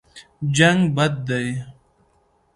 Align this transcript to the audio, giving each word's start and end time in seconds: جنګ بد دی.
جنګ 0.55 0.79
بد 0.95 1.13
دی. 1.27 1.47